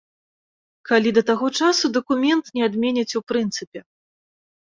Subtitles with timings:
[0.89, 3.79] Калі да таго часу дакумент не адменяць ў прынцыпе.